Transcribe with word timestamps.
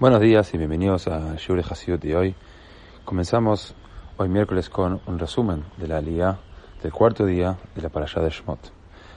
Buenos 0.00 0.20
días 0.20 0.52
y 0.52 0.58
bienvenidos 0.58 1.06
a 1.06 1.36
Shure 1.36 1.62
Hasidut 1.62 2.02
de 2.02 2.16
hoy. 2.16 2.34
Comenzamos 3.04 3.76
hoy 4.16 4.28
miércoles 4.28 4.68
con 4.68 5.00
un 5.06 5.20
resumen 5.20 5.62
de 5.76 5.86
la 5.86 5.98
Aliyah 5.98 6.36
del 6.82 6.92
cuarto 6.92 7.24
día 7.24 7.56
de 7.76 7.80
la 7.80 7.90
Parashá 7.90 8.20
de 8.20 8.28
Shmot, 8.28 8.72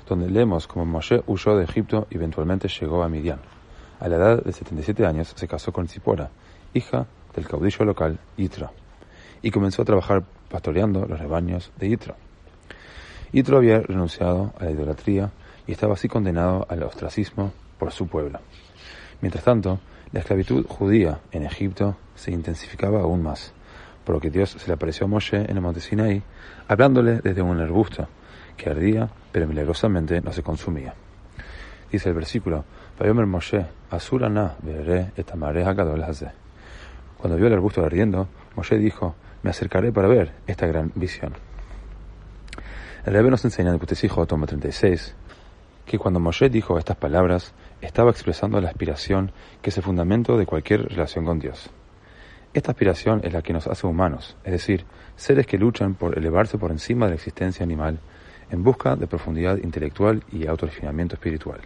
donde 0.08 0.30
leemos 0.30 0.68
cómo 0.68 0.86
Moshe 0.86 1.24
huyó 1.26 1.58
de 1.58 1.64
Egipto 1.64 2.06
y 2.12 2.18
eventualmente 2.18 2.68
llegó 2.68 3.02
a 3.02 3.10
Midian. 3.10 3.40
A 4.00 4.08
la 4.08 4.18
edad 4.18 4.44
de 4.44 4.54
77 4.54 5.04
años 5.04 5.34
se 5.36 5.48
casó 5.48 5.74
con 5.74 5.88
Zipora, 5.88 6.30
hija 6.76 7.08
del 7.36 7.48
caudillo 7.48 7.84
local 7.84 8.20
Yitro, 8.38 8.70
y 9.42 9.50
comenzó 9.50 9.82
a 9.82 9.86
trabajar 9.86 10.26
pastoreando 10.48 11.08
los 11.08 11.20
rebaños 11.20 11.72
de 11.78 11.90
Yitro. 11.90 12.16
Yitro 13.32 13.58
había 13.58 13.80
renunciado 13.80 14.54
a 14.60 14.66
la 14.66 14.72
idolatría 14.72 15.32
y 15.66 15.72
estaba 15.72 15.96
así 15.96 16.08
condenado 16.08 16.68
al 16.70 16.84
ostracismo 16.84 17.52
por 17.80 17.92
su 17.92 18.08
pueblo. 18.08 18.40
Mientras 19.22 19.44
tanto, 19.44 19.80
la 20.12 20.20
esclavitud 20.20 20.66
judía 20.68 21.20
en 21.32 21.44
Egipto 21.44 21.98
se 22.16 22.32
intensificaba 22.32 23.02
aún 23.02 23.24
más, 23.24 23.54
por 24.06 24.16
lo 24.16 24.22
que 24.22 24.30
Dios 24.30 24.52
se 24.52 24.68
le 24.68 24.74
apareció 24.74 25.06
a 25.06 25.10
Moshe 25.10 25.38
en 25.38 25.58
el 25.58 25.62
monte 25.62 25.80
Sinaí, 25.80 26.22
hablándole 26.68 27.20
desde 27.20 27.42
un 27.42 27.60
arbusto 27.60 28.08
que 28.56 28.70
ardía, 28.70 29.10
pero 29.32 29.48
milagrosamente 29.48 30.22
no 30.22 30.32
se 30.32 30.44
consumía. 30.44 30.94
Dice 31.92 32.10
el 32.10 32.16
versículo, 32.16 32.66
Cuando 37.18 37.38
vio 37.38 37.48
el 37.48 37.54
arbusto 37.54 37.84
ardiendo, 37.84 38.28
Moshe 38.56 38.78
dijo, 38.78 39.16
me 39.44 39.50
acercaré 39.50 39.92
para 39.92 40.08
ver 40.08 40.34
esta 40.48 40.68
gran 40.68 40.92
visión. 40.96 41.34
El 43.06 43.14
Rebbe 43.14 43.30
nos 43.30 43.46
enseña 43.46 43.70
en 43.70 43.80
el 43.80 44.28
toma 44.28 44.48
36, 44.48 45.16
que 45.88 45.98
cuando 45.98 46.20
Moshe 46.20 46.50
dijo 46.50 46.78
estas 46.78 46.98
palabras, 46.98 47.54
estaba 47.82 48.12
expresando 48.12 48.60
la 48.60 48.70
aspiración 48.70 49.32
que 49.62 49.70
es 49.70 49.78
el 49.78 49.84
fundamento 49.84 50.38
de 50.38 50.46
cualquier 50.46 50.84
relación 50.90 51.26
con 51.26 51.40
Dios. 51.40 51.70
Esta 52.54 52.72
aspiración 52.72 53.22
es 53.24 53.32
la 53.32 53.42
que 53.42 53.54
nos 53.54 53.68
hace 53.68 53.88
humanos, 53.88 54.36
es 54.44 54.52
decir, 54.52 54.86
seres 55.16 55.48
que 55.48 55.58
luchan 55.58 55.96
por 55.96 56.18
elevarse 56.18 56.58
por 56.58 56.72
encima 56.72 57.06
de 57.06 57.12
la 57.12 57.16
existencia 57.16 57.64
animal 57.64 58.00
en 58.52 58.64
busca 58.64 58.96
de 58.96 59.08
profundidad 59.08 59.58
intelectual 59.58 60.24
y 60.32 60.46
autorrefinamiento 60.46 61.16
espiritual. 61.16 61.62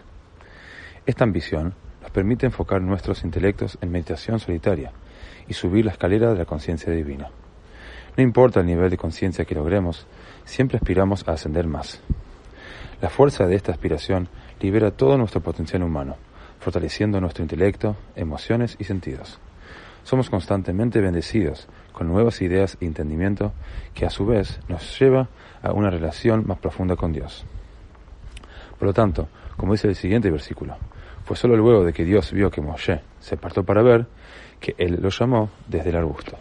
Esta 1.05 1.23
ambición 1.23 1.73
nos 2.01 2.11
permite 2.11 2.45
enfocar 2.45 2.81
nuestros 2.81 3.23
intelectos 3.23 3.77
en 3.81 3.91
meditación 3.91 4.39
solitaria 4.39 4.91
y 5.47 5.53
subir 5.53 5.85
la 5.85 5.91
escalera 5.91 6.31
de 6.31 6.37
la 6.37 6.45
conciencia 6.45 6.93
divina. 6.93 7.29
No 8.15 8.23
importa 8.23 8.59
el 8.59 8.67
nivel 8.67 8.91
de 8.91 8.97
conciencia 8.97 9.45
que 9.45 9.55
logremos, 9.55 10.05
siempre 10.45 10.77
aspiramos 10.77 11.27
a 11.27 11.31
ascender 11.31 11.65
más. 11.65 12.01
La 13.01 13.09
fuerza 13.09 13.47
de 13.47 13.55
esta 13.55 13.71
aspiración 13.71 14.29
libera 14.59 14.91
todo 14.91 15.17
nuestro 15.17 15.41
potencial 15.41 15.81
humano, 15.81 16.17
fortaleciendo 16.59 17.19
nuestro 17.19 17.43
intelecto, 17.43 17.95
emociones 18.15 18.75
y 18.77 18.83
sentidos. 18.83 19.39
Somos 20.03 20.29
constantemente 20.29 21.01
bendecidos 21.01 21.67
con 21.93 22.07
nuevas 22.07 22.43
ideas 22.43 22.77
y 22.79 22.85
entendimiento 22.85 23.53
que 23.95 24.05
a 24.05 24.11
su 24.11 24.27
vez 24.27 24.59
nos 24.67 24.99
lleva 24.99 25.29
a 25.63 25.73
una 25.73 25.89
relación 25.89 26.45
más 26.45 26.59
profunda 26.59 26.95
con 26.95 27.11
Dios. 27.11 27.43
Por 28.77 28.87
lo 28.87 28.93
tanto, 28.93 29.29
como 29.57 29.73
dice 29.73 29.87
el 29.87 29.95
siguiente 29.95 30.29
versículo, 30.29 30.77
fue 31.25 31.35
solo 31.35 31.57
luego 31.57 31.83
de 31.83 31.93
que 31.93 32.05
Dios 32.05 32.31
vio 32.31 32.51
que 32.51 32.61
Moshe 32.61 33.01
se 33.19 33.33
apartó 33.33 33.63
para 33.63 33.81
ver 33.81 34.05
que 34.59 34.75
él 34.77 34.99
lo 35.01 35.09
llamó 35.09 35.49
desde 35.67 35.89
el 35.89 35.95
arbusto. 35.95 36.37